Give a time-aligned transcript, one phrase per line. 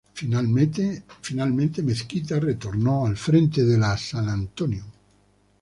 [0.15, 4.83] Finalmente Mezquita retornó al frente de la "San Antonio".